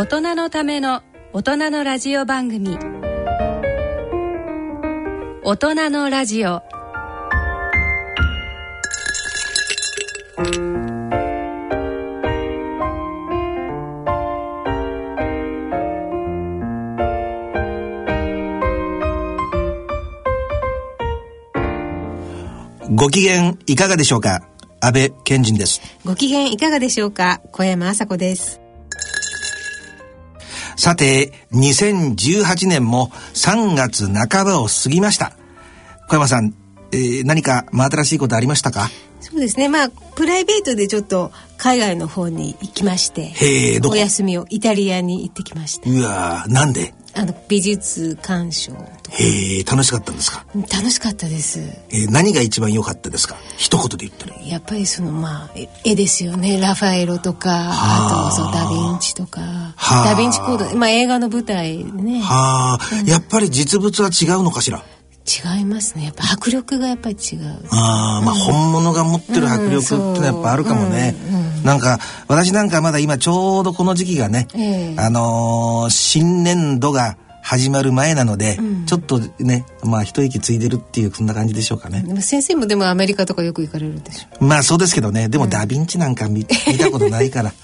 [0.00, 1.02] 大人のための
[1.34, 2.78] 大人のラジオ番組
[5.42, 6.62] 大人のラジオ
[22.94, 24.48] ご機嫌いかがでしょうか？
[24.80, 25.82] 安倍賢人です。
[26.06, 27.42] ご機嫌いかがでしょうか？
[27.52, 28.59] 小山麻子です。
[30.80, 35.32] さて、2018年も3月半ばを過ぎました。
[36.08, 36.54] 小山さん、
[36.92, 38.88] えー何か真新しいことありましたか？
[39.20, 39.68] そうですね。
[39.68, 45.90] まあ、プライベートでちょっと海外の方に行きまして、へお休みをイタリアに行ってきました。
[45.90, 46.94] うわーなんで？
[47.20, 48.86] あの、美術鑑賞とか。
[49.12, 50.44] へえ、楽しかったんですか？
[50.72, 51.60] 楽しかったです。
[51.90, 53.36] えー何が一番良かったですか？
[53.56, 54.36] 一言で言ったら。
[54.42, 56.58] やっぱりそのまあえ絵ですよね。
[56.58, 58.30] ラファエロとかあ。
[58.30, 59.40] とそうダ・ヴィンチとか。
[59.40, 60.04] はあ。
[60.14, 62.20] ダ・ヴィンチコードまあ映画の舞台でね。
[62.22, 64.82] はあ、やっぱり実物は違うのかしら？
[65.56, 66.04] 違いますね。
[66.04, 67.40] やっぱ迫力がやっぱり違う。
[67.70, 71.14] ああ、まあ本物が持ってる迫力ってのはやっぱあるかもね。
[71.64, 74.96] なんか、私なんかまだ今ちょうどこの時期がね、ええ。
[74.98, 82.04] あのー新年度が始まる前なので、ちょっとね、まあ一息ついでるっていうそんな感じでしょうかね。
[82.20, 84.44] 先生もでもアメリカとかよく行かれるでしょ。
[84.44, 87.52] まあそうですけどね、でもダヴィンチなんか見,、見たことないから。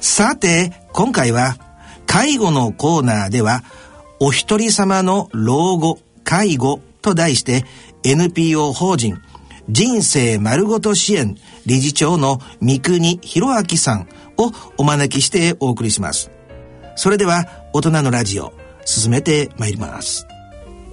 [0.00, 1.56] さて、今回は
[2.18, 3.62] 介護のコーナーでは、
[4.18, 7.64] お一人様の老後、介護と題して
[8.02, 9.22] NPO 法人
[9.68, 16.32] 人生丸ごと支援理事長の三国博明さんをお招きしてお送りします。
[16.96, 18.52] それでは大人のラジオ
[18.84, 20.26] 進めてまいります。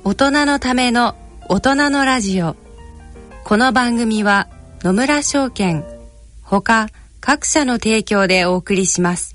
[0.04, 1.16] 大人のための
[1.50, 2.56] 大人のラジオ
[3.46, 4.48] この番組は
[4.82, 5.84] 野村証券
[6.44, 9.35] ほか各社の提供でお送りします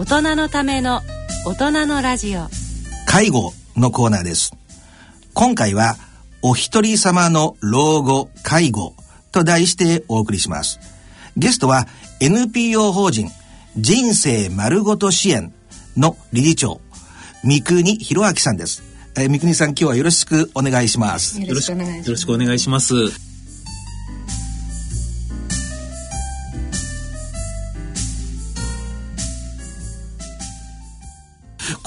[0.00, 1.02] 大人のための
[1.44, 2.46] 大人のラジオ
[3.04, 4.56] 介護のコーナーです。
[5.34, 5.96] 今回は、
[6.40, 8.94] お一人様の老後、介護
[9.30, 10.80] と題してお送りします。
[11.36, 11.86] ゲストは
[12.18, 13.28] NPO 法人
[13.76, 15.52] 人生丸ごと支援
[15.98, 16.80] の理事長、
[17.44, 18.82] 三国博明さんです。
[19.18, 21.42] えー三国さん今日はよろしくお願いします。
[21.42, 23.29] よろしくお願いします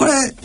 [0.06, 0.36] これ、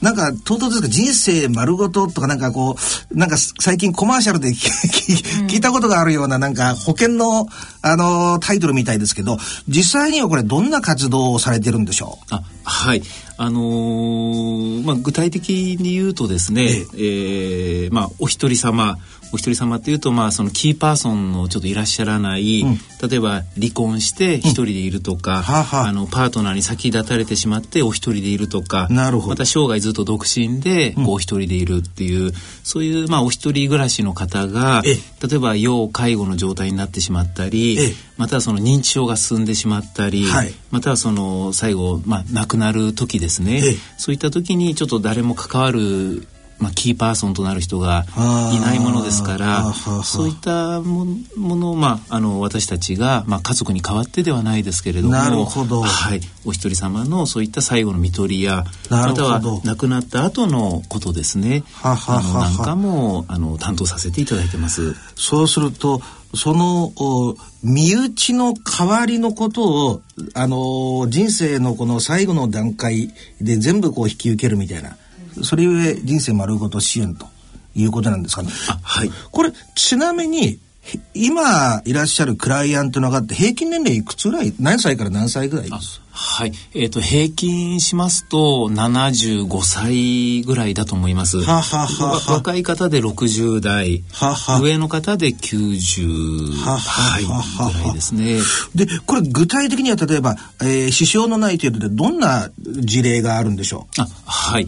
[0.00, 0.88] なんか、唐突ですか？
[0.88, 2.76] 人生丸ごととかなんかこ
[3.10, 7.48] う、なんか最近コマーシャルで聞いたことがあるようななんか保険の、
[7.82, 13.02] あのータイトルみたいですけど、実際にはこれどんな活動をされてるんでしょあはい。
[13.38, 16.64] あのーまあ、具体的に言うとですね、
[16.94, 18.98] えーまあ、お一人様、
[19.32, 25.88] お一人様っていうと、まあ、そのキーパーソンのちょっといらっしゃらない、例えば離婚して一人でいるとか、はあはあ。
[25.88, 29.28] あの、パートナーに先立たれてしまってお一人でいるとか、なるほど。
[29.30, 32.32] また生涯ずっと独身で、こうお一人でいるっていう、
[32.62, 34.96] そういう、まあ、お一人暮らしの方が、え。
[35.26, 37.94] 例えば要介護の状態になってしまったり、ええ。
[38.16, 40.52] またはその認知症が進んでしまったり、はい。
[40.70, 43.76] またはその最後、まあ、亡くなる時ですね、ええ。
[43.96, 46.26] そういった時にちょっと誰も関わる、
[46.58, 48.04] まあ、キーパーソンとなる人が
[48.52, 49.72] いないものですかはら
[50.02, 51.06] そういったも
[51.36, 55.82] ものを、まあ、あの私たちが、まあ、家族に代わってではないですけれどもなるほど。
[55.82, 61.62] はい、お一人様のそういった最後の看取りやまたは亡くなった後のことですね。
[61.74, 64.94] はははなんかもあの担当させていただいてます。
[65.14, 66.00] そうすると、
[66.34, 70.02] その、お身内の代わりのことを、
[70.34, 74.96] あの、人生のこの最後の段階で全部こう引き受けるみたいな、
[75.44, 77.26] それゆえ人生丸ごと支援と
[77.74, 78.50] いうことなんですかね。
[78.82, 79.10] はい。
[79.30, 84.54] これ、ちなみに、へ今いらっしゃるクライアントの方って平均年齢いくつぐらい？
[84.58, 85.68] 何歳から何歳ぐらい？
[86.10, 86.52] はい。
[86.74, 91.38] えっ、と、平均しますと、75歳ぐらいだと思います。
[91.42, 94.02] ははは若い方で60代。
[94.12, 96.56] はは上の方で90。
[96.56, 97.24] はははい。
[97.72, 98.38] ぐらいですね。
[98.74, 104.00] で、これ具体的には例えば、えー支障のない程度でどんな事例があるんでしょう？
[104.00, 104.66] あ、はい。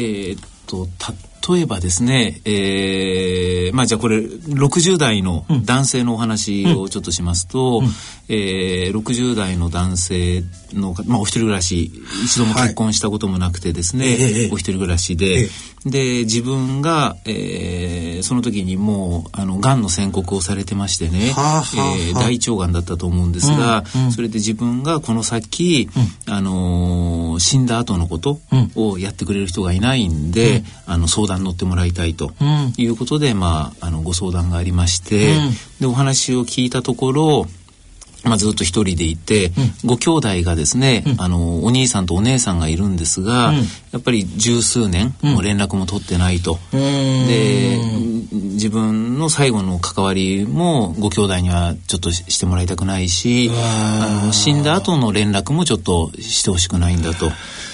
[0.00, 0.86] ーっと、
[1.48, 7.82] 例えばですね、えー、まあじゃあこれ、60代の男性のお話をちょっとしますと、
[8.28, 11.92] えー、60代の男性の方、まあお一人暮らし、
[12.24, 14.50] 一度も結婚したこともなくてですね、ええええ。
[14.52, 15.48] お一人暮らしで、
[15.86, 23.84] で、自分が、えー、その時にもう、あの、癌の宣告をされてましてね、はえー大腸がんだったと思うんですが、
[24.14, 25.88] それで自分がこの先、
[26.26, 28.40] あのー死んだ後のこと
[28.74, 32.32] をやってくれる人がいないんで、あの相談乗ってもらいたいと
[32.76, 35.34] いうことで、まあ、あのご相談がありまして、
[35.80, 37.46] でお話を聞いたところ
[38.24, 39.52] まあ、ずっと一人でいて、
[39.84, 43.52] ご兄弟がですね、あのお兄さんとお姉さんがいるんですが、
[43.92, 46.58] やっぱり十数年、もう連絡も取ってないと。
[46.72, 47.78] で
[48.30, 57.30] 自分の最後の関わりもご兄弟にはちょっとししてもらいたくないしあの死んだ後の連絡もちょっとしてほしくないんだと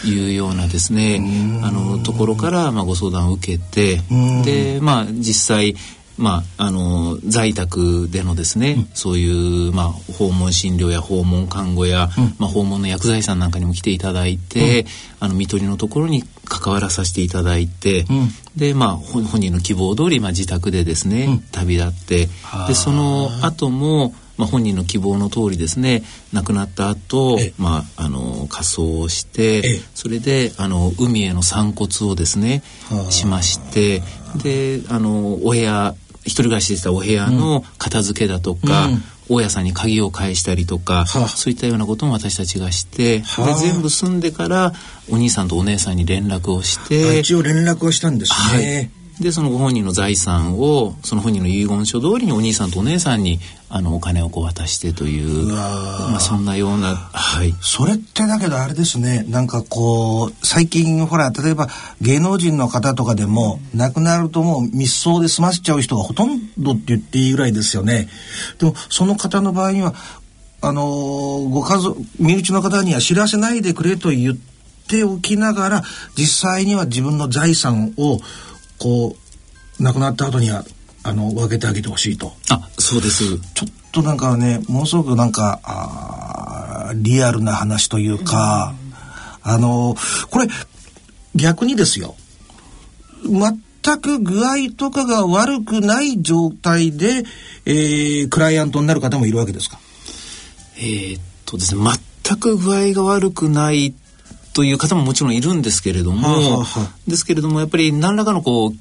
[0.07, 1.21] いうようなですね
[1.63, 4.01] あのところから、まあ、ご相談を受けて
[4.45, 5.75] でまあ実際
[6.17, 12.09] まあ、あの在宅でのですね、そういう、まあ、訪問診療や訪問看護や、
[12.39, 14.87] まあ、訪問の薬剤師さんなんかにも来ていただいて、
[15.21, 18.05] あの看取りのところに関わらさせていただいて、
[18.57, 22.29] で、まあ、本本人の希望通り、まあ、自宅でですね、旅立って
[22.69, 26.03] でその後もまあ、本人の希望の通りですね
[26.33, 32.63] 亡くなった後、まああの火葬をしてそれであの海への散骨をですね
[33.11, 34.03] しまして
[34.43, 35.95] であのお部屋
[36.25, 38.89] 一人暮らしでしたお部屋の片付けだとか、
[39.29, 41.29] 大家さんに鍵を返したりとか、はあ。
[41.29, 43.47] そういったようなことも私たちがして、はあ。
[43.47, 44.73] で全部済んでから
[45.11, 48.91] お兄さんとお姉さんに連絡をしあて一応連絡をしたんですね。
[49.21, 53.39] でそのご本人の財産をその本人の遺言書通りにお兄さんとお姉さんに
[53.69, 57.55] あのお金をこう渡してというまあ、そんなようなはい。
[57.61, 61.69] それってだけどあれですねなんかこう最近ほら例えば
[62.01, 68.09] 芸能人の方とかでも亡くなるともう密葬で済ませちゃう人がほとんどって言っていいぐらいですよね。
[68.59, 69.95] でもその方の場合には
[70.61, 74.37] あのーご家族身内の方には知らせないでくれと言っ
[74.89, 75.83] ておきながら
[76.17, 78.19] 実際には自分の財産を
[78.85, 79.17] こ
[79.81, 80.63] う亡くなった後には
[81.03, 82.35] あの分けてあげてほしいと。
[82.51, 83.39] あそうです。
[83.55, 88.75] ちょっとなんかねものすごくなんかあーリアルな話というか、
[89.43, 89.97] あの
[90.31, 90.49] これ
[91.35, 92.15] 逆にですよ。
[93.25, 97.25] 全く具合とかが悪くない状態で、
[97.65, 99.79] えークライアントになる方もいるわけですか？
[100.77, 101.81] えーっとですね
[102.23, 103.95] 全く具合が悪くない
[104.55, 106.93] という方ももちろんいるんですけれども、はあはあはあ。
[107.09, 108.73] ですけれどもやっぱり何らかのこう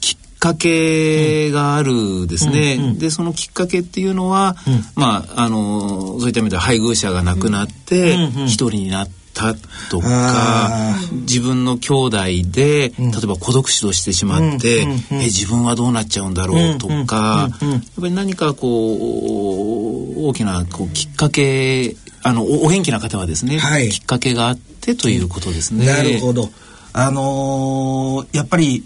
[0.00, 4.56] きっかけがあるですね、でそのきっかけっていうのは、
[4.96, 8.14] まああのそういった意味では配偶者が亡くなって
[8.46, 9.54] 一人になった
[9.90, 12.18] とか、あ自分の兄弟
[12.50, 18.94] で、例えば孤独死をしてしまって、え自分はどうなっちゃうんだろうとか、やっぱり何かこ
[20.16, 25.86] う大きなこうきっかけあのおお元気な方はですね、はいきっかけがあってということですね。
[25.86, 26.50] なるほど。
[26.92, 28.84] あのーやっぱり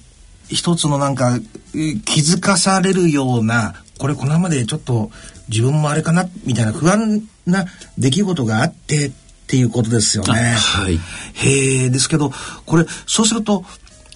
[0.49, 1.39] 一つのなんか
[1.75, 5.11] えー気づかされるようなこれこのままでちょっと
[5.49, 7.65] 自分もあれかなみたいな不安な
[7.99, 9.13] 出来事があってっ
[9.47, 10.55] ていうことですよね。
[10.57, 10.99] あはい
[11.35, 12.31] へえですけど
[12.67, 13.65] これそうすると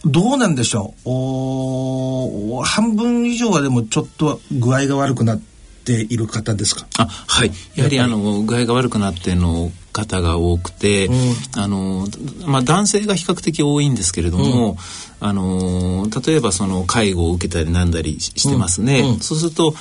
[0.05, 1.11] どうなんでしょう？
[1.11, 5.41] おー半分以上はでもちょっと具合が悪くなっ
[5.89, 6.87] ている方ですか？
[6.99, 7.53] あはい。
[7.75, 11.09] やはりあの具合が悪くなっての方が多くて、
[11.57, 12.07] あの
[12.47, 14.77] まあ、男性が比較的多いんですけれども、
[15.19, 19.75] あの例えばその介護を受けたりなんだりししてますね、そうすると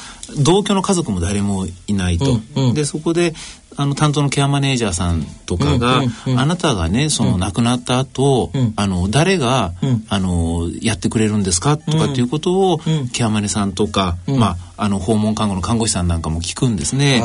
[0.44, 2.40] 同居の家族も誰もいないと、
[2.74, 3.34] でそこで
[3.80, 6.02] あの担当のケアマネージャーさんとかが、
[6.36, 9.74] あなたがねその亡くなった後、あの誰が、
[10.10, 12.80] あのやってくれるんですかとかっていうことを、
[13.14, 17.22] ケアマネさんとか、まああの訪問看護の看護師さんなんかも聞くんですね。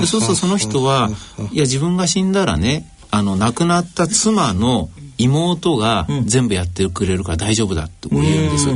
[0.00, 1.10] でそうするとその人は
[1.52, 8.68] いや自分が死んだらねあの亡くなった妻の妹が全部やってくれるから大丈夫だって言うんです。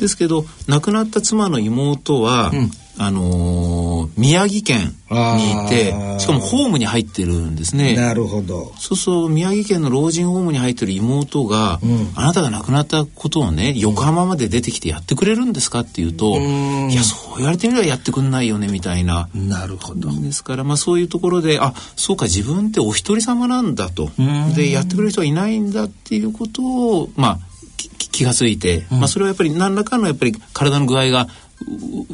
[0.00, 2.50] ですけど亡くなった妻の妹は、
[2.98, 7.96] あのー宮城県にいてしかもホームに入ってるんですね。
[7.96, 8.72] なるほど。
[8.76, 11.80] そうそう宮城県の老人ホームに入ってる妹が、
[12.14, 19.28] あなたが亡くなったことをね横浜まで出てきてやってくれるんですかって言うと、いやそう言われてみればやってくんないよねみたいな。
[19.34, 20.10] なるほど。
[20.10, 24.10] ですから、まあ、そういうところであそうか自分ってお一人様なんだと。
[24.54, 27.38] でやってくれる人はいないんだっていうことを、まあ、
[27.76, 31.28] き気がついて、まあ、それはやっぱり何らかのやっぱり体の具合がう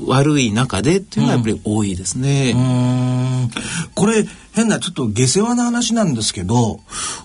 [0.07, 2.53] 悪い中でっていうのはやっぱり多いですね。
[2.55, 2.61] うー
[3.47, 3.51] ん
[3.95, 6.81] これ変なちょっと下世話な話なんですけど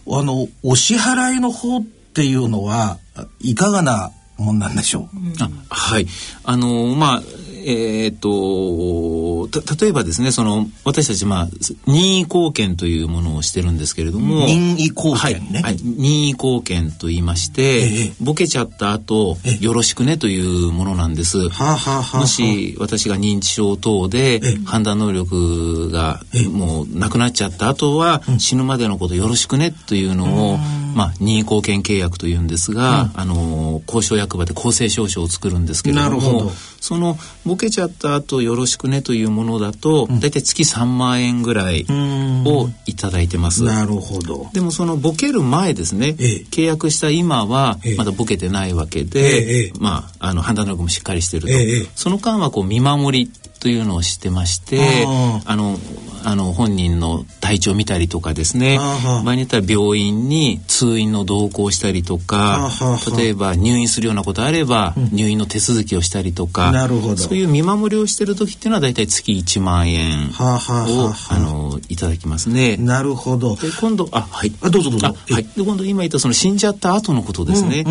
[0.07, 2.99] あのお支払いの方っていうのは
[3.39, 5.03] いかがなもんなんでしょう、
[5.39, 6.07] あはい。
[6.43, 7.21] あのまあ、
[7.65, 11.47] えーっと、た、例えばですね、その、私たち、まあ、
[11.87, 15.53] 任意貢献というものをしてるんですけれども、任意貢献ね。
[15.53, 15.61] はい。
[15.63, 15.77] はい。
[15.81, 18.13] 任意貢献と言いまして、ええ。
[18.21, 21.49] ボケちゃった後、よろしくねというものなんです。
[21.49, 22.21] はあ、はあはあはあ。
[22.21, 30.57] もし私が認知症等で判断能力がもうなくなっちゃった後は死ぬまでのことよろしくねというのを
[30.95, 36.45] まあ任意貢献契約というんですがあの交渉役場で公正証書を作るんですけれどなるほど。
[36.45, 37.17] もその
[37.51, 43.65] ボケちゃった後よろしくねというものだとだいたい月3万円ぐらいをいただいてます。
[43.65, 44.49] なるほど。
[44.53, 46.45] でもそのボケる前ですね、ええ。
[46.49, 47.95] 契約した今はええ。
[47.97, 53.31] まだボケてないわけで、えまあ、あの判断力もしっかりしてると、その間はこう見守り
[53.61, 55.77] というのをしてましてああの
[56.23, 62.69] あの本人の体調を見たりとかですね場合によっては病院に通院の同行したりとか
[63.17, 67.17] 例えば入院するようなことあれば、入院の手続きをしたりとかなるほど。
[67.17, 72.77] そういう見守りをしてる時っていうのは大体月1万円をはあのいただきますね。
[72.77, 73.55] なるほど。
[73.55, 74.53] で今度あはい。
[74.61, 75.07] あどうぞどうぞ。
[75.07, 75.43] あはい。
[75.43, 77.83] で今度今言ったその死んじゃった後のことですね、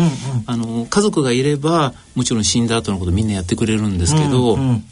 [0.47, 4.83] あの家族がいればもちろん死んだ後のことみんなやってくれるんですけど、うんうん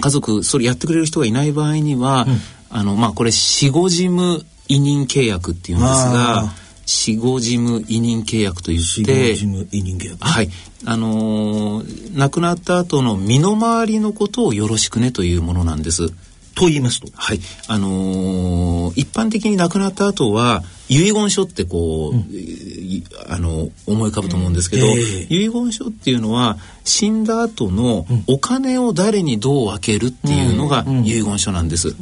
[0.00, 2.26] 家族それやってくれる人がいない場合には、
[2.70, 6.52] あのまあこれ死後事務委任契約っていうんですあが
[6.84, 10.24] 死後事務委任契約とい死後って事務委任契約。
[10.24, 10.50] はい。
[10.84, 16.10] あのー亡くなった後の身の回りのことをよろしくねというものなんです。
[16.54, 17.08] と言いますと？
[17.14, 25.26] はい、あのー一般的に亡くなった後は遺言書ってこう、いあの思い浮かぶと思うんですけど、ええ。
[25.28, 31.96] 遺言書っていうのは死んだ後のお金を誰にどう分けるっていうのが遺言書なんです。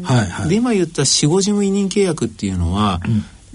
[0.49, 3.00] で今言った死後事務委任契約っていうのは、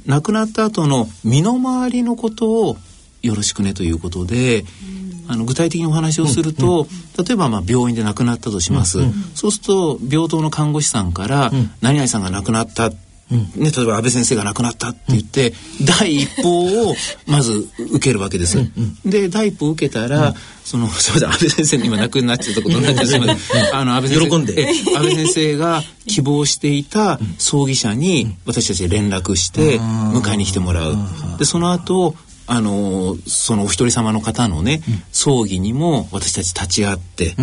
[0.06, 2.78] 亡くなった後の身の回りのことを
[3.22, 4.66] よろしくねということで、
[5.28, 9.00] あの具体的にお話をすると、例えばまあ病院で亡くなったとします、
[9.36, 12.92] そうすると病棟の看護師さんから、何々さんが亡くなった、
[13.30, 15.54] ね、例えば安倍先生が亡くなったって言って、
[16.00, 16.96] 第一報を
[17.28, 18.58] まず受けるわけです。
[19.06, 20.34] で第一報を受けたら、
[20.64, 23.76] そのすみません安倍先生に今亡くなっちゃったことになってすみません。
[23.76, 24.62] あの安倍先生喜んで。
[24.62, 30.96] え安倍先生が希望していた葬儀社に私たちで連絡して迎えに来てもらう。
[31.38, 32.16] でその後
[32.48, 34.82] あのそのお一人様の方のね、
[35.12, 37.36] 葬儀にも私たち立ち会って、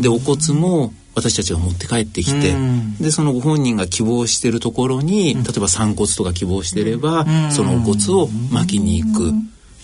[0.00, 2.54] でお骨も私たちが持って帰ってきて、
[3.00, 9.32] でそのご本人が希望してるところに、例えば散骨とか希望してれば、そのお骨を巻きに行く。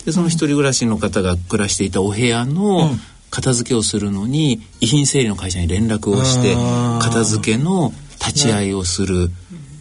[0.04, 2.90] でその一人暮らしの方が暮らしていたお部屋の
[3.30, 6.54] 片付けをするのに遺品整理の会社に連絡をして
[7.02, 9.30] 片付けの立ち会いをする。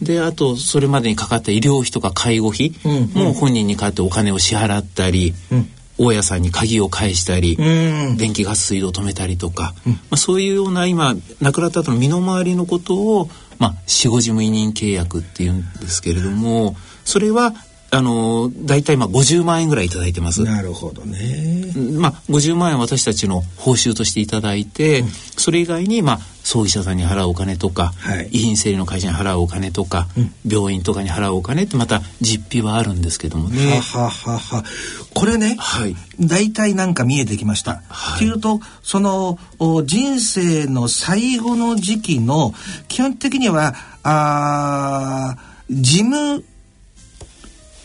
[0.02, 2.72] であとそれまでにかかった医療費とか介護費
[3.14, 5.34] も本人に代わってお金を支払ったり、
[5.98, 8.16] 大家さんに鍵を返したり、うん。
[8.16, 17.54] 電気ガス水道を止めたりとか、まあ、そういうような今亡くなった後の身の回りのことを、まあ、死後事務委任契約っていうんですけれどもそれは
[17.94, 20.42] あの大体まあ50万円ぐらいいただいてます。
[20.42, 21.72] なるほどね。
[21.98, 25.04] まあ、50万円私たちの報酬としていただいて、
[25.36, 28.28] それ以外に、まあ、葬儀社さんに払うお金とか、はい。
[28.30, 30.08] 遺品整理の会社に払うお金とか、
[30.46, 33.80] 病院とかに払うお金ってまた実費はあるんですけどもね。
[33.80, 34.64] はははは。
[35.14, 35.96] これね、はい。
[36.20, 37.82] 大体なんか見えてきました。
[37.88, 38.16] はい。
[38.16, 42.52] っていうとそのお人生の最後の時期の
[42.88, 46.44] 基本的にはあー事務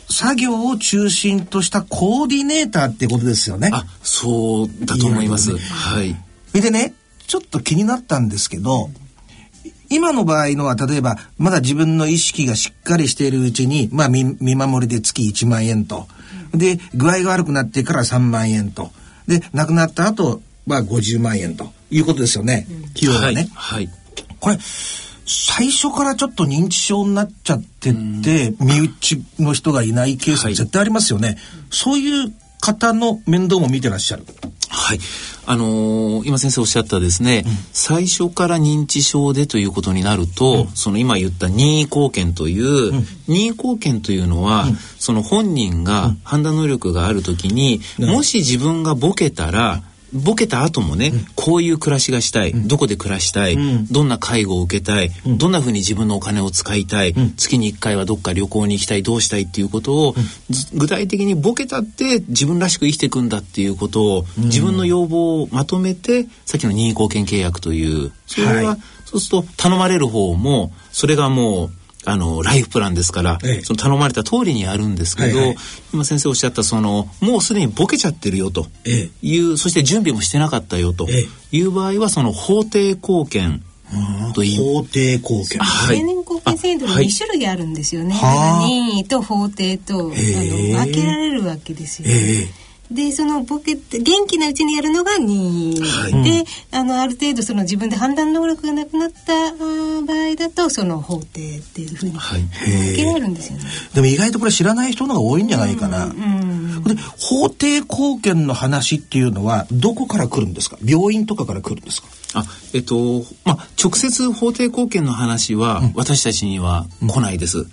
[0.09, 3.69] 作業を中心としたコーディネーターってことですよね。
[3.71, 5.51] あそうだと思います。
[5.51, 6.61] いいねはい。
[6.61, 6.93] でね
[7.27, 8.89] ちょっと気になったんですけど
[9.89, 16.07] 今の場合のは例えばまだ自分の意識がしっかりしているうちに、まあ、見見守りで月1万円と
[16.53, 18.91] で具合が悪くなってから3万円と
[19.27, 23.49] で亡くなった後は50万円ということですよね費用がね。
[23.53, 23.85] はい。
[23.85, 23.99] はい。
[24.39, 24.57] これ
[25.31, 27.93] 最初からちょっと認知症になっちゃってっ
[28.23, 30.55] て身内の人がいないケースはい。
[30.55, 31.37] 絶対ありますよね。
[31.69, 34.25] そういう方の面倒も見てらっしゃる。
[34.69, 34.99] はい。
[35.45, 37.43] あのー今先生おっしゃったですね、
[37.73, 42.91] 最初から認知症でということになると、その今言った任意貢献という、
[43.27, 44.65] 任意貢献というのは、
[44.97, 49.81] その本人が判断能力があるときに、もし自分がボケたら、
[50.13, 53.57] ボケた後もね、こういう暮らしがしたい、どこで暮らしたい、
[53.91, 60.15] どんな介護を受けたい、どんなふうに自分のお金を使いたい、月に1回はどっか旅行に行きたいどうしたいっていうことを、
[60.49, 68.79] ず具体的にボケたって自分らしく生きていくんだっていうことを、自分の要望をまとめてさっきの任意貢献契約というそれは、はい。
[69.05, 71.71] そうすると頼まれる方もそれがもう
[72.05, 73.61] あのライフプランですから、ええ。
[73.61, 75.57] その頼まれた通りにやるんですけど、はいはい。
[75.93, 78.67] 今先生おっしゃったそのもうすでにボケちゃってるよと。
[78.85, 81.07] えいう、そして準備もしてなかったよと。
[81.09, 83.63] えいう場合はその法定貢献。
[84.35, 85.59] と言い法定貢献。
[85.59, 85.97] はい。
[85.97, 88.13] 成年貢献制度にはい2種類あるんですよね。
[88.13, 88.35] はあ。
[88.35, 92.47] だから任意と法定とあの分けられるわけですよね。
[92.91, 96.23] ええでそのボケ元気なうちにやるのが任意、はい。
[96.23, 102.41] であのある程度その自分で判断能力がなくなった場合だとその法定っていうふうにはい。
[102.41, 103.63] 分けられるんですよね。
[103.93, 106.05] でも意外とこれ知らない人の方が多いんじゃないかな。
[106.05, 110.77] うんで法定貢献の話っていうのはどこから来るんですか？
[110.83, 112.07] 病院とかから来るんですか？
[112.33, 117.65] あえっとまあ直接法定貢献の話は私たちには来ないです。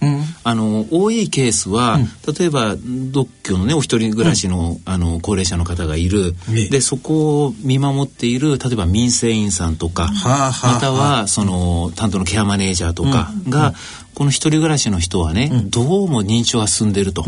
[0.45, 1.99] あの多いケースは、
[2.39, 13.75] 例えば独居のねお一人暮らしの,、あの高齢者の方がいる、ええでそこを見守っている例えば民生委員さんとか、またはその担当のケアマネージャーとかが、
[14.15, 17.25] この一人暮らしの人はね、どうも認知症が進んでると。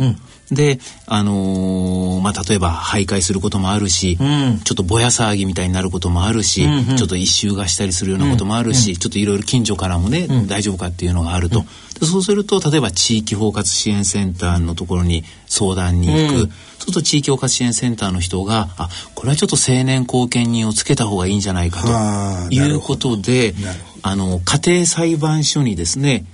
[0.50, 4.60] で、あのーまあ、例えば徘徊することもあるし、ん。
[4.64, 11.64] ちょっとぼや騒ぎみたいになることもあるし、ちょっと一周がしたりするようなこともあるし、ちょっといろいろ近所からもね、大丈夫かっていうのがあると。
[12.00, 16.38] でそうすると、例えば地域包括支援センターのところに相談に行く。
[16.38, 16.48] そう
[16.80, 23.54] すると地域包括支援センターの人が、あ、これはちょっと青年後見人をつけた方がいいんじゃないかはあということで
[24.02, 26.24] あの、家庭裁判所にですね、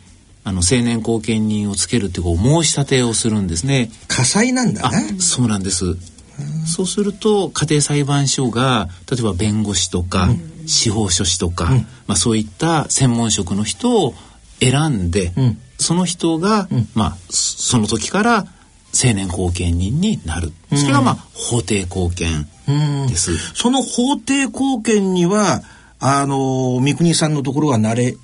[0.45, 3.91] あの、青年後見人をつけるってこう申し立てをするんですね。
[4.09, 5.19] 火災なんだあね。
[5.19, 5.97] そうなんです。
[6.67, 10.29] そうすると家庭裁判所が例えば弁護士とか、
[10.67, 11.71] 司法書士とか、
[12.07, 14.15] まあ、そういった専門職の人を
[14.61, 18.47] 選んで、んその人が、まあ、そその時から
[18.95, 20.53] 青年後見人になる。
[20.75, 22.47] それがまあ法定後見
[23.09, 23.37] です。
[23.55, 25.63] その法定貢献には、
[25.99, 28.17] あの、三国さんのところは慣れ、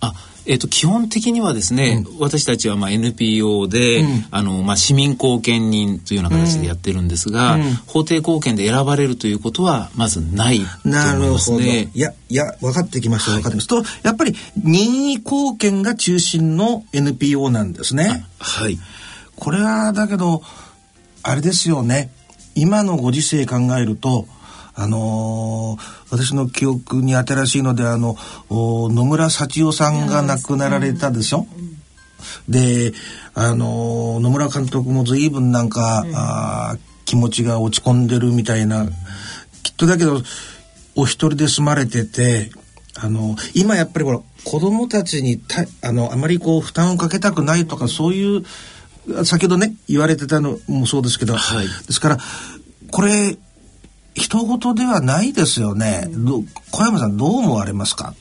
[0.00, 0.14] あ
[0.46, 11.32] えっと基本的にはですね、私たちはまあ NPO で、あのまあ、市民貢献人というような形でやってるんですが、法定貢献で選ばれるということはまずないとな思いるほど。
[11.32, 11.90] ますね。
[11.94, 13.68] いや、いや、分かってきました、分かってます。
[13.68, 18.24] と、やっぱり任意貢献が中心の NPO なんですね。
[18.38, 18.78] はい。
[19.36, 20.42] これは、だけど、
[21.22, 22.10] あれですよね。
[22.54, 24.26] 今のご時世考えると、
[24.74, 28.16] あのー私の記憶に新しいので、あの、
[28.50, 31.46] お野村幸代さんが亡くなられたでしょ、
[32.48, 32.92] で、
[33.34, 38.86] あのー野村監督も随分なんか、あー気持ちが落ち込んでるみたいな、
[39.62, 40.22] きっとだけど、
[40.94, 42.50] お一人で住まれてて、
[42.94, 48.44] あの、今やっぱりほら、子供たちにた、あの、あまりこう、負担をかけたくないとか、そういう、
[49.24, 51.66] 先ほどね、言われてたのもそうですけど、はい。
[51.66, 52.18] ですから、
[52.90, 53.36] これ、
[54.14, 56.08] 人事ではないですよね。
[56.70, 58.14] 小山さんどう思われますか？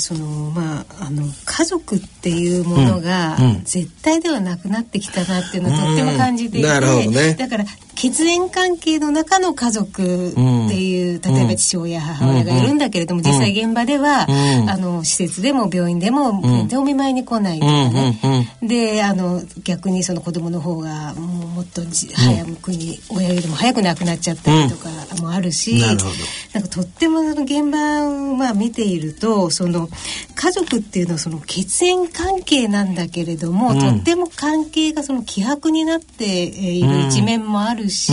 [0.00, 3.60] そのまああの家族っていうものがうんうん。
[3.64, 7.34] 絶対ではなくなってきたなっていうのをとっても感じていて、うんね。
[7.34, 24.88] だから血縁関係の中の家族っていう、例えば父親母親がいるんだけれども、実際現場では、うんあの施設でも病院でも全然お見舞いに来ないとかね、であの逆にその子供の方がもうもっとじ早くに、親よりも早く亡くなっちゃったりとか
[25.20, 29.88] もあるし、なんかとっても現場をまあ見ているとその
[30.34, 38.12] 家族っていうのはその血縁関係なんだけれども、とっても関係がその希薄になっている一面もあるし、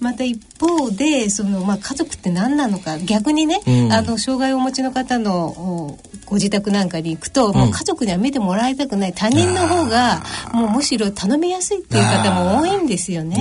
[0.00, 10.22] また一方でそのまあ家族って何なのか逆にね、あの障害をお持ちの方のおご自宅なんかに行くと、もう家族には見てもらいたくない他人の方が
[10.54, 13.36] もうむしろ頼みやすいっていう方も多いんですよね。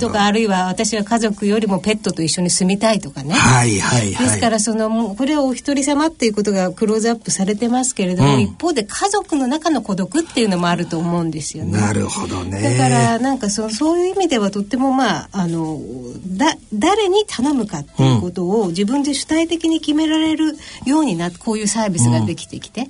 [0.00, 3.34] とかあるいは私は家族よりもペットと一緒に住みたいとかね。
[3.34, 4.26] はいはいはい。
[4.26, 11.80] ですからそのもうこれはお一人様っていうことがクローズアップされてますけれども、うん一方で家族の中の孤独っていうのもあると思うんですよね。
[11.80, 12.60] なるほどね。
[12.62, 15.80] だからなんかそそういう意味ではとってもまああの
[16.26, 22.86] だ誰に頼むかっていうことを自分で主体的に決められるようになこういうサービスができてきて、っ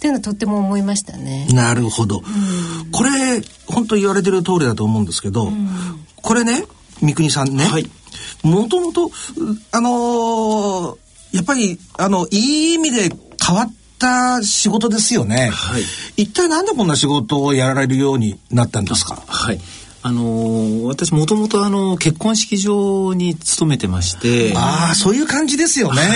[0.00, 1.46] ていうのはとっても思いましたね。
[1.52, 2.22] なるほど。
[2.92, 5.52] これ、本当言われてる通りだと思うんですけど、
[6.22, 6.64] これね、
[7.02, 7.90] 三國さんね、はい
[8.42, 9.10] もともと、
[9.72, 10.96] あのー
[11.32, 15.50] やっぱり、あの、いい意味で変わった仕事ですよね。
[15.52, 15.82] はい
[16.16, 19.22] 一体なんでこんな仕事をやられるようになったんですか？
[19.26, 19.60] はい。
[20.02, 26.02] あのー私もともとあの結婚式場に勤めてまして、ああ、そういう感じですよね。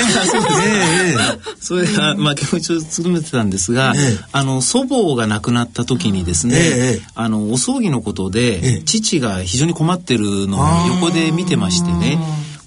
[0.67, 4.25] えええそれが、まあ、結婚式場に勤めてたんですが、ええ。
[4.33, 8.83] あの祖母が亡くなった時にですね、ええあのお葬儀のことで、ええ。
[8.85, 12.19] 父が非常に困ってるのを横で見てましてね。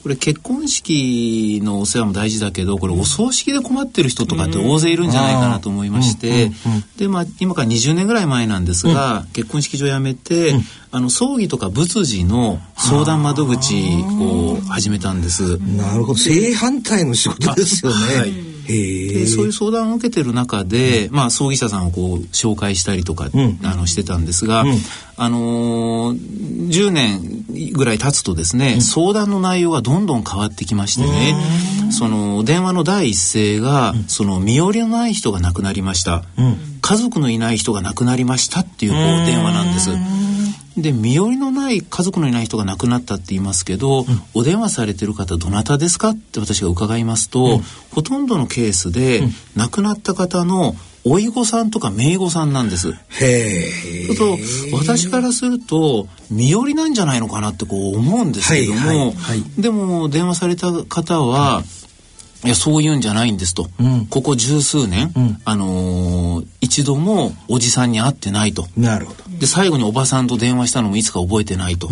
[0.07, 6.49] これ結婚式のお世話も大事だけどこれお葬式で困ってる人とかって大勢いるんじゃないかなと思いまして
[6.97, 10.53] でまあ今から20年ぐらい前なんですが、結婚式場辞めて、
[10.91, 13.75] あの葬儀とか仏事の相談窓口
[14.21, 15.57] を始めたんです。
[15.57, 16.15] なるほど。
[16.15, 17.97] 正反対の仕事ですよね。
[18.15, 18.33] あはい。
[18.67, 23.59] でそういう相談を受けてる中で、まあ、葬儀社さんをこう紹介したりとか、ん。
[23.63, 24.67] あのしてたんですが、ん。
[25.17, 27.36] あのー10年
[27.71, 31.35] ぐらい経つとですね、相談の内容がどんどん変わってきましてね、
[31.91, 36.23] その電話の第一声が、その身寄りのない人が亡くなりました、
[36.81, 39.89] 家族のいない人が亡くなりましたっていうこう電話なんです。
[40.77, 49.23] で身寄りのない家族のいない人が亡くなったって言いますけど、お電話されてる方どなたですかって私が伺いますと、ほとんどのケースで、
[49.55, 50.75] 亡くなった方の
[51.09, 52.91] おいごさんとか姪御さんなんです。
[52.91, 53.69] へ
[54.09, 54.15] え。
[54.15, 54.37] と
[54.73, 61.63] 私からすると身寄りなんじゃないのかなってこう思うんですけども、はいはいはいでも電話された方は、
[62.43, 68.67] いやそういうんじゃないんですと、うんここ十数年、んあのー一度もおじさんに会ってないと。
[68.75, 69.23] なるほど。
[69.39, 71.89] で最後におばさんと電話したのもいつか覚えてないと。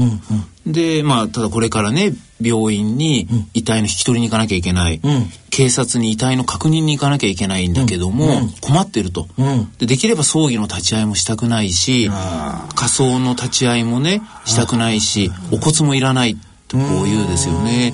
[0.65, 5.01] でまあただこれからね病院に遺体の引き取りに行かなきゃいけない、ん。
[5.49, 9.71] 警察に遺体の確認に行かなきゃいけないんだけども、困ってると、うん。
[9.77, 17.93] でできれば葬儀の立ち会いもしたくないし火葬の立ち会いもねしたくないしお骨もいらないとこう言うですよね。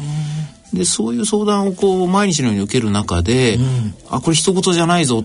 [0.73, 3.60] でそういう相談をこう毎日のように受ける中で、
[4.10, 5.23] あこれ一言じゃないぞ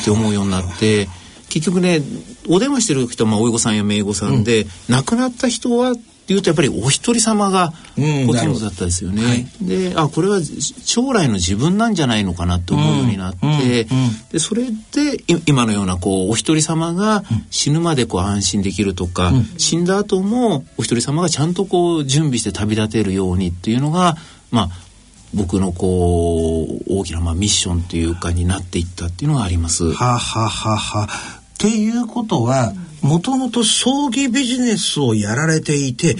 [0.00, 1.08] って思うようになって、
[1.48, 2.00] 結局ね
[2.48, 5.94] お電話してる人はまあおいごさんや姪御さんで、亡くなった人は
[6.28, 9.48] っていうとやっぱりお一人様がうんほとんどだったですよね。
[9.62, 10.40] であこれは
[10.84, 13.88] 将来の自分なんじゃないのかなって思うようになって、
[14.30, 24.18] でそれでい今のようなこうお一人様が死ぬまでこう安心できるとか、死んだ後もお一人様がちゃんとこう準備して旅立てるようにっていうのが
[24.50, 24.68] まあ
[25.32, 29.94] 僕のこう大きなまあミッションというかになっていったっていうのがあります。
[29.94, 31.38] はあはあはあはあ。
[31.54, 36.16] っていうことは、もともと葬儀ビジネスをやられていて、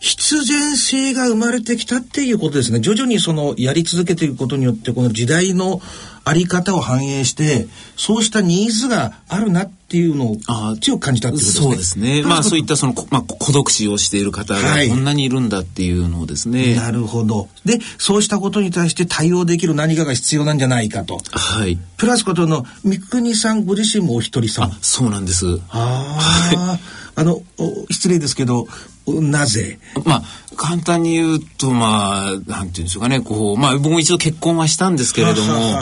[0.00, 2.80] 必然性が生まれてきたっていうことですね。
[2.80, 5.80] 徐々にそのやり続けていくことによって、この時代の
[6.24, 10.36] あり方を反映して、そうしたニーズがあるなっていうのを
[10.80, 11.64] 強く感じたってことですね。
[11.64, 12.22] そうですね。
[12.22, 16.76] まあそういったその、こまあ、孤独死をしている方がはいこんなにいるんだっていうのをですね。
[16.76, 17.48] なるほど。
[17.64, 21.18] で、そうしたことに対して対応できる何かが必要なんじゃないかと。
[21.30, 21.78] はい。
[21.96, 25.46] プラスことの三國さんご自身もお一人様あ。、そうなんです。
[25.70, 26.18] あ
[26.56, 26.78] あ、
[27.18, 28.68] あの、お失礼ですけど、
[29.06, 29.78] おなぜ？
[30.04, 30.22] まあ
[30.56, 35.72] 簡単に言うとまあなんていうんでしょうかねこうまあ僕も一度結婚はしたんですけれども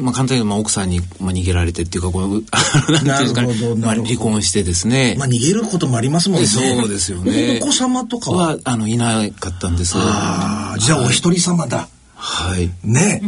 [0.00, 6.46] まあ簡単に言うとまあ奥さんに、まあ、逃げられてっていうかこの なんていうんですかね、まあ、離婚してですね、まあ逃げることもありますもんね。
[6.46, 8.46] そうですよねお子様とかは？
[8.48, 9.94] はあのいなかったんです。
[9.96, 11.88] ああ、じゃあお一人様だ。
[12.14, 12.70] はい。
[12.82, 13.22] ね。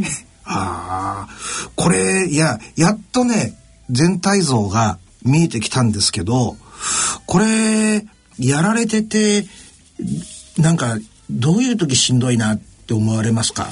[0.44, 1.28] ああ、
[1.74, 3.54] これ、いや、やっとね、
[3.90, 6.56] 全体像が見えてきたんですけど、
[7.26, 8.04] これ、
[8.38, 9.46] やられてて、
[10.58, 10.98] なんか、
[11.30, 13.68] どういう時しんどいなって思われますか？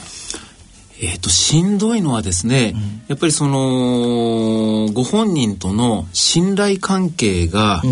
[1.01, 2.75] えっ、としんどいのはですね、
[3.09, 7.83] やっぱりそのご本人との信頼関係が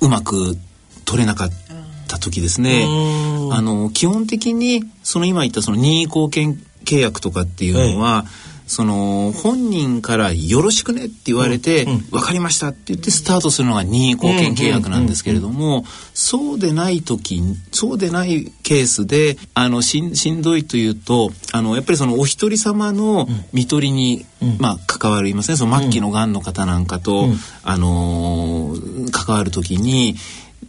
[0.00, 0.56] うまく
[1.04, 1.50] 取れなかっ
[2.08, 2.86] た時ですね。
[3.52, 8.24] あの基本的にその今言ったその任意貢献契約とかっていうのは、
[8.66, 24.24] その本人からよろしくねって言われて、分かりましたって言ってスタートするのが任意貢献契約なんですけれども、そうでない時にそうでないケースであのしんどいというとあのやっぱりそのお一人様の看取りに、
[24.58, 27.26] まあ、関わりますねその末期のがんの方なんかと、
[27.62, 30.16] あのー関わる時に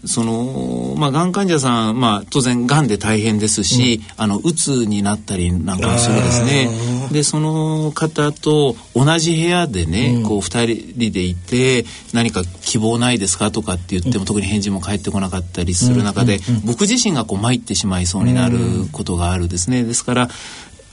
[0.06, 6.70] そのまあ、がん患者さん、まあ、当然がんで大変ですし、あのうつになったりなんかもするですね。
[7.12, 18.58] でその方と同じ部屋でね、こう2人でいて何か希望ないですかとかって言っても、特に返事も返ってこなかったりする中で、僕自身がこう参ってしまいそうになる
[18.91, 19.84] ことがあるですね。
[19.84, 20.30] ですから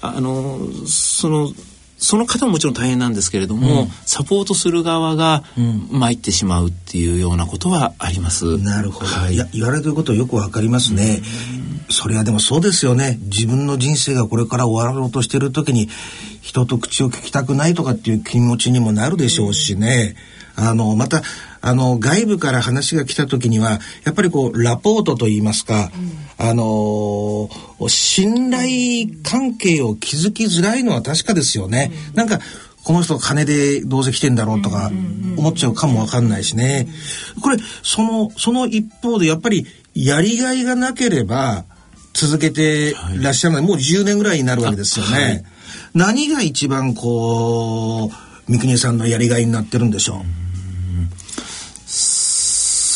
[0.00, 1.52] あのその
[2.02, 5.44] その方ももちろん大変なんですけれども、サポートする側が
[5.90, 8.58] 参ってしまうっていうようなことはあります。
[8.58, 9.06] なるほど。
[9.06, 11.22] はいいや、言われてることよくわかりますね。
[11.90, 13.18] それはでもそうですよね。
[13.22, 15.88] 自分の人生がこれから終わろうとしてる時に、
[16.40, 20.16] 人と口を聞きたくないとかっていう気持ちにもなるでしょうしね。
[20.56, 21.22] あの、また、
[21.62, 25.92] あの、外部から話が来た時には、やっぱりこう、ラポートといいますか、
[26.38, 27.48] うん、あの、
[27.88, 31.92] 信頼関係を築きづらいのは確かですよね。
[32.10, 32.40] うん、なんか、
[32.82, 34.90] この人金でどうせ来てんだろうとか
[35.36, 36.88] 思っちゃうかもわかんないしね。
[37.40, 41.64] これ、その、その一方でやっぱりやりがいがなければ
[42.12, 45.12] 続けてらっしゃるので、はい、もう10年ぐらいになるわけですよね。
[45.12, 45.44] はい、
[45.94, 50.41] 何が一番こう、三國さんのやりがいになってるんでしょう？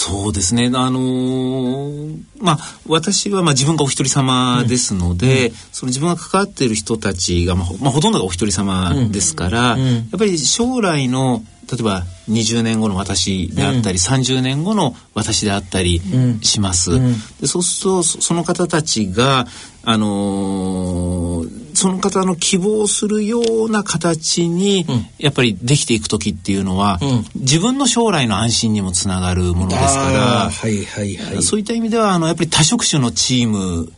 [0.07, 0.71] そうですね。
[0.73, 16.01] あのー、まあ、私は、まあ、自分がお一人様ですので、うん、その自分が関わっている人たちが、まあ、まあ、ほとんどがお一人様ですから、うん、やっぱり将来の例えば20年後の私であったり、うん、30年後の私であったり
[16.41, 16.93] します。
[16.93, 19.47] うん、でそうするとその方たちが、
[19.83, 24.87] あのー、その方の希望するような形に、
[25.19, 30.19] やっぱりできていく時っていうのは、うん、自分の将来の安心にもつながるものですから、
[30.51, 33.93] はいはいはい、そういった意味ではあのやっぱり多職種のチーム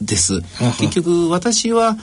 [0.00, 0.40] です。
[0.78, 1.96] 結局私は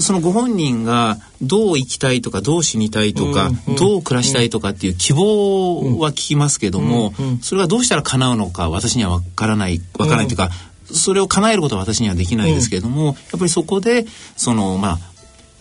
[0.00, 10.50] そのご本人がどう生きたいとかどう死にたいとか、うんうん、どう暮らしたいとかっていう希望は聞きますけども、うんうん、それがどうしたら叶うのか私には分からない分からないというか、
[10.92, 14.98] それを叶えることは私にはできないですけれども、やっぱりそこでそのまあ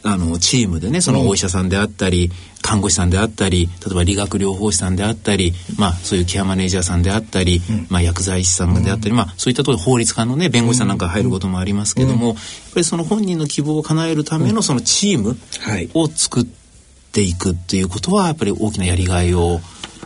[0.08, 12.42] あのチームでねそのお医者さんであったり、看護師さんであったり例えば理学療法士さんであったり、まあ、そういうケアマネージャーさんであったり、うん、まあ、薬剤師さんであったり、うん、まあ、そういったところ法律家のね弁護士さんなんか入ることもありますけども、やっぱ
[12.78, 15.38] りその本人の希望を叶えるためのそのチーム
[15.94, 16.46] を作っ
[17.12, 19.60] ていくっていうことはやっぱり大きなやりがいを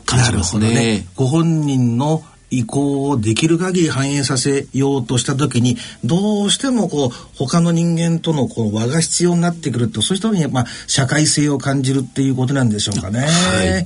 [0.06, 0.74] 感じますね。
[0.74, 1.08] ね。
[1.16, 13.20] ご本人の意向をできる限り反映させようとした時にどうしてもこう他の人間とのこう輪が必要になってくるとそういう人にまあ社会性を感じるっていうことなんでしょうかね。
[13.22, 13.28] はい、
[13.68, 13.86] え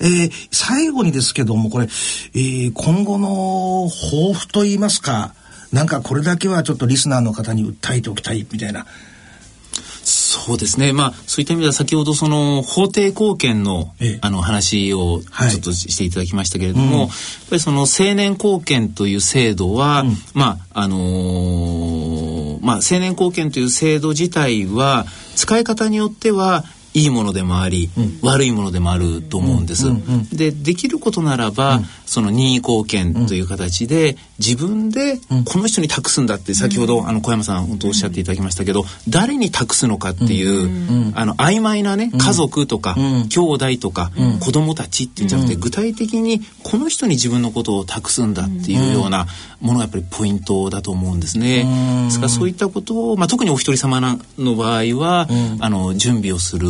[0.00, 5.34] ー、最後にですけどもこれ、えー、今後の抱負といいますか
[5.72, 8.86] なんかこれだけはちょっとリスナーの方に訴えておきたいみたいな
[10.08, 10.92] そうですね。
[10.92, 17.10] まあ、そういった意味では先ほどその法定貢献の、ええ、あの話をちょっとしていただきましたけれども、はい、やっ
[17.50, 25.04] ぱりその青年貢献という制度は、うん、まあ、あのー、まあ、青年貢献という制度自体は
[25.36, 26.64] 使い方によっては
[26.98, 29.86] いいものでもあり、うん、悪いものでもあると思うんです。
[29.86, 42.96] うんうんうん、でできることならば、うん、その任意貢献という形で、自分でこの人に託すんだって先ほど、あの小山さん本当おっしゃっていただきましたけど、誰に託すのかっていう、あの曖昧なね家族とか、
[43.28, 49.26] 兄弟とか、子供たちっていうんじゃなくて、具体的にこの人に自分のことを託すんだっていうような
[49.60, 51.64] ものがやっぱりポイントだと思うんですね。
[52.06, 54.00] ですからそういったことを、まあ、特にお一人様
[54.38, 55.28] の場合は、
[55.60, 56.68] あの準備をする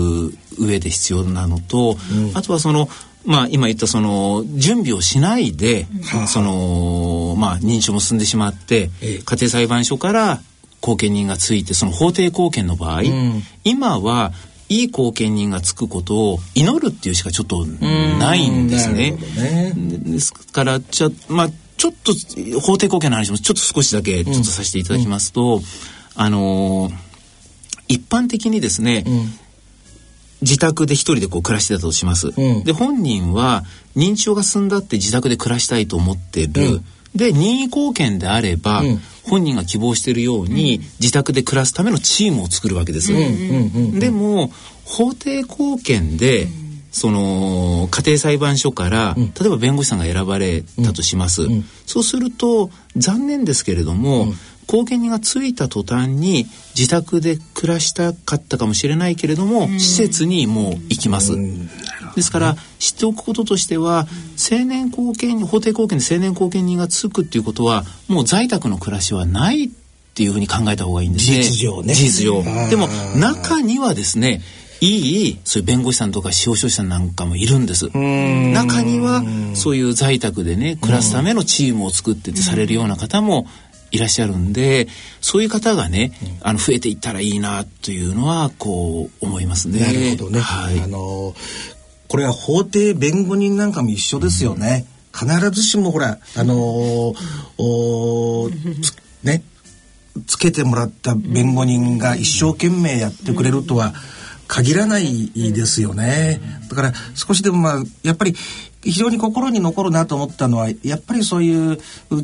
[0.59, 2.89] 上で必要なのと、うん、あとはその
[3.25, 5.87] まあ今言ったその準備をしないで、
[6.21, 10.41] うん、そのまあ認証も進んでしまって、ええ、家庭裁判所から
[10.81, 14.33] 後見人がついてその法定後見の場合、うん、今は
[14.69, 19.13] いい後見人がつくことを祈るっていうしかちょっとないんですね。
[19.13, 19.73] ね。
[19.77, 22.13] ですからじゃまあちょっと
[22.61, 25.61] 法定後見の話もちょっと少しだけちょっとさせていただきますと、
[26.17, 26.95] あのー、
[27.89, 29.05] 一般的にですね、
[30.43, 32.33] 自宅で一人でこう暮らしてたとします。
[32.37, 33.65] うん、で本人は
[33.97, 36.63] 認知症が進んだって自宅で暮らしたいと思ってる。
[36.63, 43.13] うん、で任意貢献であれば、うん、本人が希望しているように、自宅で暮らすためのチームを作るわけです。
[43.99, 44.51] でも
[44.85, 46.49] 法定貢献で、
[46.91, 51.47] その家庭裁判所から、例えば弁護士さんが選ばれたとします。
[51.87, 54.33] そうすると残念ですけれども、
[54.69, 61.33] 後見人がついた途端に自宅で暮らしたかったかもしれないけれども、施設にもう行きます。
[62.15, 64.07] ですから知っておくこととしては
[64.51, 69.71] 青年後見法定後見で青年後見人がつくっていうことはもう在宅の暮らしはないっ
[70.15, 71.43] ていうふうに考えた方がいいんですね。
[71.43, 71.95] 事実上ね。
[71.95, 72.43] 事実上。
[72.69, 74.43] でも中にはですね
[74.81, 79.23] いいそういう弁護士さんとか司法書士さんなんかもいるんです中には
[79.55, 83.47] そういう在宅でね暮らすためのチームを作ってってされるような方も
[83.91, 84.89] いらっしゃるんで
[85.21, 89.81] そういう方がね、うん、あの増えていったらいいなというのはこう思いますね。
[89.81, 90.41] なるほどね。
[90.41, 91.35] はい、あの
[92.09, 94.87] これは法廷弁護人なんかも一緒ですよね。
[95.21, 97.15] うん、必ずしもほらあの
[97.59, 98.51] お
[99.23, 99.43] ね
[100.27, 103.95] つけてもらった弁護人が一生懸命やってくれるとは
[104.49, 106.41] 限らないですよね。
[106.69, 108.35] だから少しでもまあやっぱり
[108.83, 111.79] 非常に心に残るなと思ったのはやっぱりそういう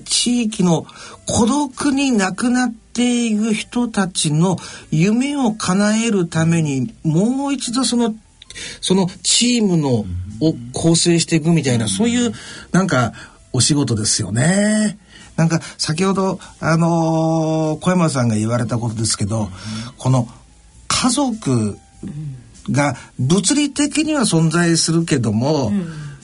[0.04, 0.86] 地域の
[1.26, 4.56] 孤独に亡くなっていく人たちの
[4.90, 8.14] 夢を叶えるためにもう一度その
[8.80, 10.04] そのチームの
[10.40, 12.32] を構成していくみたいな、そういう
[12.72, 13.12] なんか
[13.52, 14.98] お仕事ですよね。
[15.36, 19.48] なんか先ほどあのー小山さんが言われたことですけど、
[19.98, 20.28] この
[20.86, 21.76] 家族
[22.70, 25.72] が物理的には存在するけども、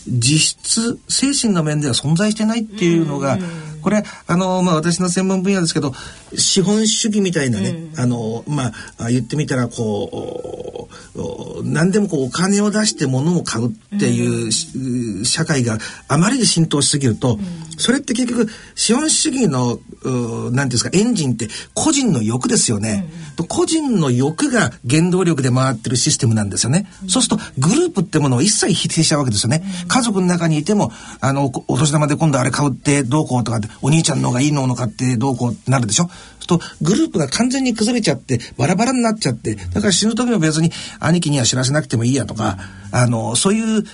[0.06, 3.38] 実質精神の面では存在してないっていうのが、
[3.82, 5.92] これあのまあ私の専門分野ですけど
[6.36, 17.38] 資本主義みたいなね、あのまあ言ってみたらこうお何でもこうお金を出して物を買うっていうし、社会があまりに浸透しすぎると、
[17.78, 23.08] それって結局資本主義のうなんていうんですかエンジンって個人の欲ですよね、
[23.48, 36.10] 個人の欲が原動力で回ってるシステムなんですよね、そうするとグループってものを一切否定しちゃうわけですよね、家族の中にいてもあのおお年玉で今度あれ買うってどうこうとかってお兄ちゃんの方がいいのを買ってどうこうってなるでしょ
[36.46, 42.59] とグループが完全に崩れちゃってバラバラになっちゃってだから死ぬ時も別に兄貴には知らせなくてもいいやとか、
[42.90, 43.85] あのそういう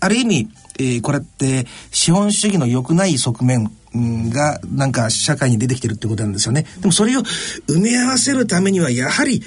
[0.00, 0.48] ある意味、
[0.80, 6.66] えーこれって資本主義の良くない側面がなんか社会に出てきてるってことなんですよね。
[6.80, 9.42] でもそれを埋め合わせるためにはやはり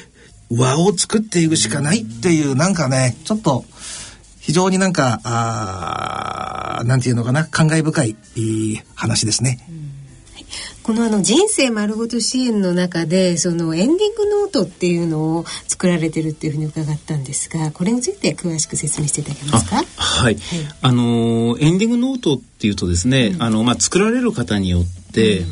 [0.49, 3.63] 和を作っていくしかないっていうなんかねちょっと
[4.39, 9.59] 非常になんかあなんていうのかな感慨深いいい話ですね。
[10.83, 19.83] このあの人生丸ごと支援の中でそのエンディングノートっていうのを作られてるっていうふうに伺ったんですがこれについて詳しく説明していただけますか？
[19.95, 20.37] はい、
[20.81, 25.00] あのーエンディングノートっていうとですね、あのまあ作られる方によって、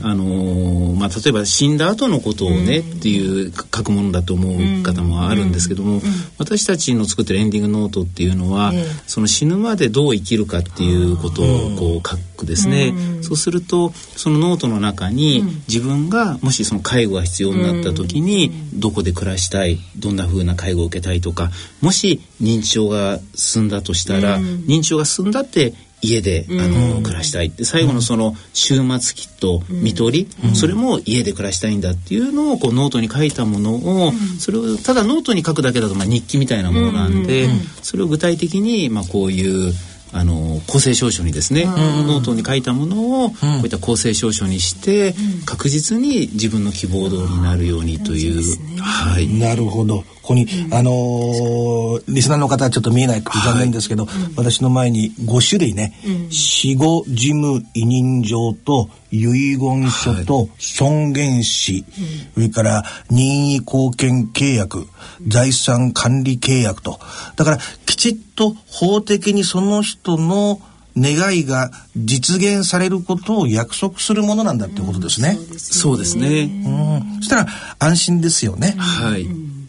[0.01, 6.01] あのーまあ例えば死んだ後のことをね、っていう書くものだと思う方もあるんですけども、
[6.37, 8.85] 私たちの作ってるエンディングノートっていうのは、ええ。
[9.07, 37.49] その死ぬまでどう生きるかっていうことをこう書くですね、そうするとそのノートの中に自分がもしその介護が必要になった時にどこで暮らしたいどんな風な介護を受けたいとかもし認知症が進んだとしたら、認知症が進んだって家で、あの暮らしたいって最後のその終末期と看取り、それも家で暮らしたいんだっていうのをこうノートに書いたものを、それをただノートに書くだけだとまあ日記みたいなものなんで、
[37.81, 39.73] それを具体的にまあこういう
[40.11, 45.13] あの公正証書にですね、ノートに書いたものをこういった公正証書にして、
[45.45, 48.41] 確実に自分の希望通りになるようにという、
[48.81, 49.27] はい。
[49.27, 50.03] なるほど。
[50.21, 55.93] ここに、あのーリスナーの方はちょっと見えない残念ですけど、私の前に5種類ね、
[56.29, 61.85] 死後事務委任状と遺言書と尊厳死、
[62.33, 64.87] それから任意貢献契約、
[65.27, 66.99] 財産管理契約と。
[67.35, 70.61] だから、きちっと法的にその人の
[70.97, 75.37] 願いが実現されることを約束するものなんだってことですね。
[75.57, 76.43] そうですね。
[76.43, 77.15] うん。
[77.17, 77.47] そしたら
[77.79, 78.75] 安心ですよね。
[78.77, 79.27] はい。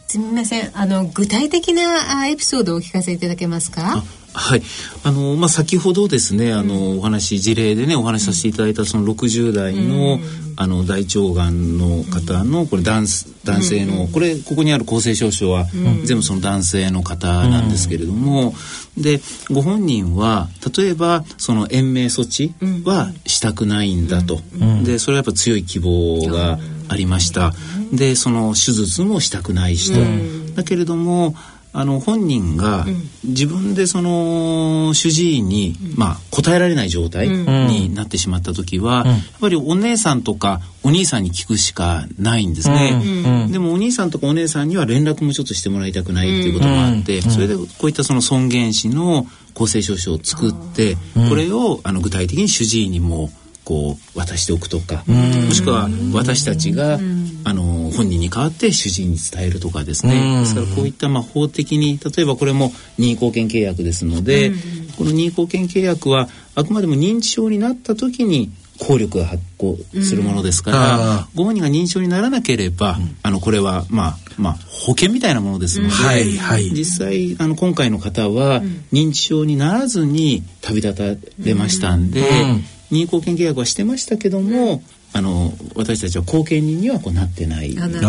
[0.09, 4.03] すみませんあの具体的なあエピソードをお聞かせいただけますか？
[4.33, 4.63] はい。
[5.03, 10.21] あの、まあ、先ほどですね、あの、お話、事例でね、お話しさせていただいた、その60代の、
[10.57, 15.67] あの、大腸がんの方の、これ男す、男性の、これ、ここにある厚生証書は、
[16.05, 18.55] 全部その男性の方なんですけれども、
[18.97, 22.53] で、ご本人は、例えば、その延命措置
[22.85, 24.41] はしたくないんだと。
[24.85, 27.53] で、それはやっぱ強い希望がありました。
[27.93, 30.55] で、その手術もしたくないしと。
[30.55, 31.35] だけれども、
[31.73, 32.85] あの本人が
[33.25, 50.97] 自分でその主治医に、まあ、答えられない状態になってしまった時は、やっぱりお姉さんとかお兄さんに聞くしかないんですね、でもお兄さんとかお姉さんには連絡もちょっとしてもらいたくないっていうこともあって、それでこういったその尊厳死の公正証書を作って、
[51.29, 53.31] これをあの具体的に主治医にも
[53.71, 56.99] こう渡しておくとか、もしくは私たちが、
[57.45, 64.51] あの本人に代わって主治医に伝えるとかですね、ですからこういったまあ法的に例えばこれも任意貢献契約ですので、
[64.99, 70.79] この任意貢献契約はあくまでも認知症になった時に効力が発行するものですから、
[71.21, 76.71] あご本人が認知症にならなければ、あのこれはまあまあ保険みたいなものですので、はいはい。
[76.71, 78.63] 実際あの今回の方は
[78.93, 84.83] 認知症にならずに旅立たれましたんで、うん任意貢献契約はしてましたけども、
[85.13, 88.01] あの私たちは後見人にはこうなってないんですね。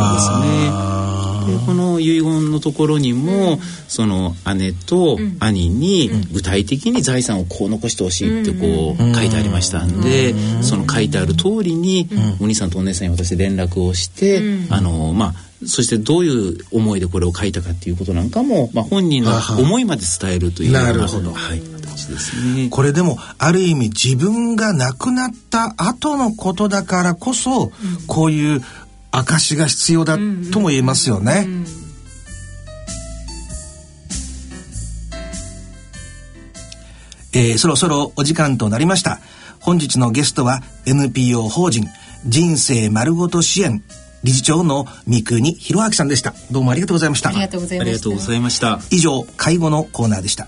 [1.41, 12.07] でこの遺言のところにも、その姉と兄に具体的に財産をこう残してほしいってこう書いてありましたんで、その書いてある通りに、
[12.39, 15.33] お兄さんとお姉さんに私連絡をして、あのまあ
[15.65, 21.31] そしてどういう思いでこれを書いたかっていうことなんかも、まあ、本人の思いまで伝えるというようななるほど。
[21.33, 21.61] はい、
[21.91, 22.69] 形ですね。
[22.69, 27.71] これでもある意味自分が亡くなった後のことだからこそ、
[28.07, 28.61] こういう
[29.11, 30.17] 証が必要だ
[30.51, 31.47] とも言えますよね。
[37.33, 39.19] えー、そろそろお時間となりました。
[39.59, 41.87] 本日のゲストは NPO 法人
[42.25, 43.83] 人生丸ごと支援
[44.23, 46.33] 理事長の三国博明さんでした。
[46.51, 47.29] どうもありがとうございました。
[47.29, 47.87] ありがとうございました。
[47.87, 48.79] ありがとうございました。
[48.91, 50.47] 以上、介護のコーナーでした。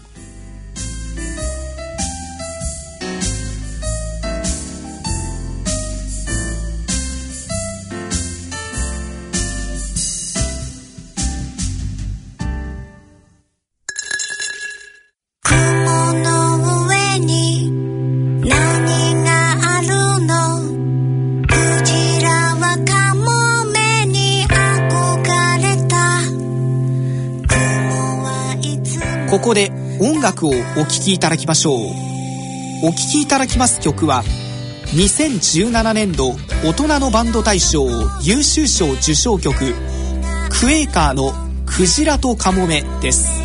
[30.48, 30.54] をお
[30.86, 32.14] 聴きいただきましょう。
[32.86, 34.24] お聴きいただきます曲は
[34.94, 36.36] 2017年度
[36.66, 37.88] 大人のバンド大賞
[38.22, 41.34] 優秀賞受賞曲クエーカーの
[41.66, 43.43] 「クジラとカモメ」です。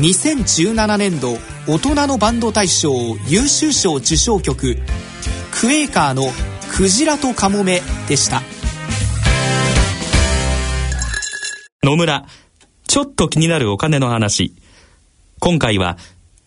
[0.00, 1.36] 2017年度
[1.68, 2.90] 大人のバンド大賞
[3.28, 4.78] 優秀賞受賞曲
[5.52, 6.22] クエーカーの
[6.72, 8.42] 「クジラとカモメ」でした。
[11.82, 12.24] 野村
[12.86, 14.54] ちょっと気になるお金の話。
[15.38, 15.98] 今回は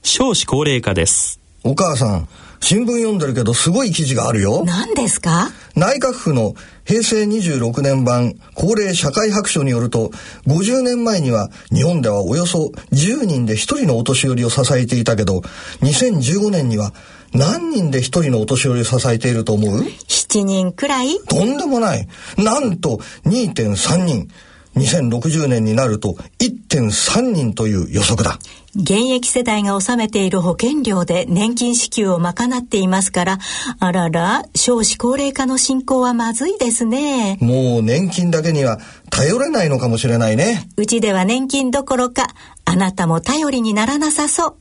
[0.01, 1.39] 少子高齢化です。
[1.63, 2.27] お母さん
[2.63, 4.63] 新聞読んでるけどすごい記事があるよ。
[4.65, 5.49] 何ですか？
[5.75, 6.53] 内閣府の
[6.85, 10.11] 平成26年版高齢社会白書によると
[10.47, 15.39] 50年前には日本ではおよそ10人で1人のお年寄りを支えていたけど
[15.81, 16.93] 2015年には
[17.33, 21.19] 何人で1人のお年寄りを支えていると思う ?7 人くらい？
[21.27, 22.07] とんでもない。
[22.37, 24.29] なんと2.3人。
[24.75, 28.39] 2060年になると1.3人という予測だ
[28.75, 33.37] 現役世代が納めている保険料で年金支給を賄っていますから
[33.79, 37.37] あらら少子高齢化の進行はまずいですね。
[37.39, 38.79] もう年金だけには
[39.11, 40.67] 頼れないのかもしれないね。
[40.75, 42.27] うちでは年金どころか
[42.65, 44.55] あなたも頼りにならなさそう。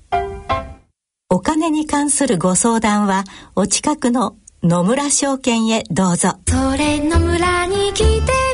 [1.31, 3.25] お金に関するご相談は
[3.57, 6.35] お近くの野村証券へどうぞ。
[6.47, 8.52] それ野村に来て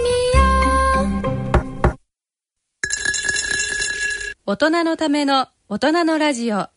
[4.50, 6.68] 大人のための大人のラジオ。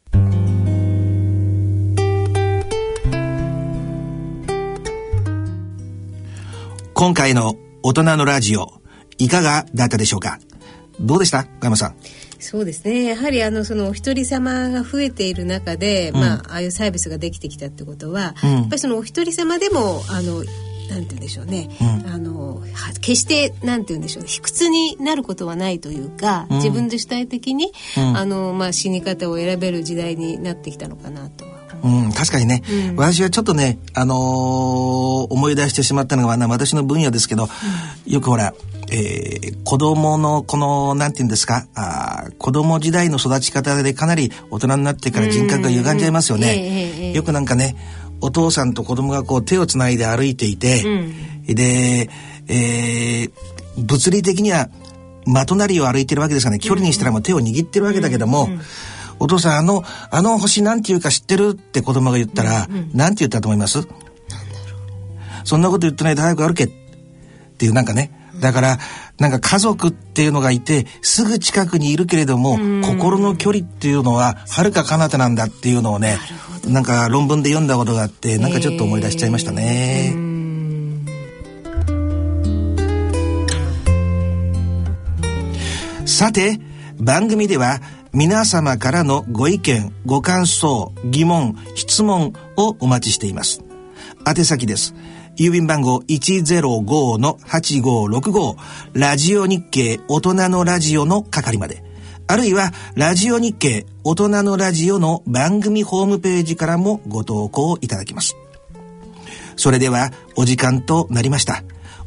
[6.93, 8.73] 今回の大人のラジオ、
[9.19, 10.39] いかがだったでしょうか？
[10.99, 11.45] どうでした？
[11.45, 11.95] 小山さん。
[12.39, 13.05] そうですね。
[13.05, 20.43] やはりあのそのお一人様が増えている中で、うん、まあああいうサービスができてきたってことは、うん、やっぱりそのお一人様でもあの
[20.91, 22.61] なんて言うんでしょうね、うん、あの
[22.99, 27.71] 決してなんて言うんでしょう卑屈になることはないというか、自分で主体的に、
[28.15, 31.45] あのまあ死に方を選べる時代になってきたのかなと
[31.83, 37.47] うん、確かにね、うん、私はちょっとね、あのー、思い出してしまったのが、私の分野ですけど、
[38.05, 38.53] うん、よくほら、
[38.91, 47.13] えー、子供のこの、なんて言うんですか、あ子供時代の育ち方でかなり大人になってから人格が歪んじゃいますよね。
[47.13, 47.75] よくなんかね、
[48.21, 52.09] お父さんと子供がこう手をつないで歩いていて、うん、で、
[52.47, 53.31] えー、
[53.77, 54.69] 物理的には
[55.25, 58.51] ま隣を歩いてるわけですからね、距離にしたらもう手を握ってるわけだけども、うん。
[58.53, 58.61] うん
[59.19, 62.75] お父さん、あの、あの星なんていうか知ってるって子供が言ったら、うん。
[62.75, 63.87] うん、なんて言ったと思います？
[65.43, 66.71] そんなこと言ってないで早く歩けっ
[67.59, 68.11] ていうなんかね。
[68.41, 68.79] だから、
[69.19, 76.17] なんか家族っていうのがいて、すぐ近くにいるけれども、心の距離っていうのは、はるか彼方なんだっていうのをね、
[76.67, 80.15] なんか論文で読んだことがあって、なんかちょっと思い出しちゃいましたね。
[86.07, 86.59] さて、
[86.99, 87.79] 番組では、
[88.11, 93.61] 皆様からのご意見、ご感想、疑問、質問をお待ちしています。
[94.27, 94.93] 宛先です。
[95.37, 98.55] 郵便番号105-8565
[98.93, 101.83] ラジオ日経大人のラジオの係まで。
[102.27, 108.37] あるいは、ラジオ日経大人のラジオの番組ホームページからもご投稿いただきます。
[109.57, 111.63] それでは、お時間となりました。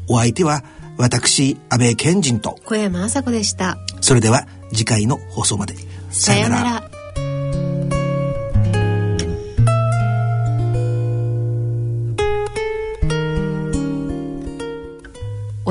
[0.09, 0.65] お相手は、
[0.97, 3.77] 私、安倍賢人と小山麻子でした。
[4.01, 5.75] それでは、次回の放送まで。
[6.11, 6.94] さよなら。